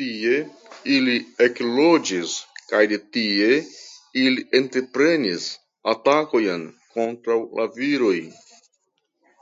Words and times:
Tie 0.00 0.32
ili 0.96 1.14
ekloĝis 1.44 2.34
kaj 2.72 2.82
de 2.92 2.98
tie 3.16 3.48
ili 4.24 4.44
entreprenis 4.60 5.46
atakoj 5.94 6.44
kontraŭ 6.98 7.38
la 7.60 7.66
viroj. 7.80 8.18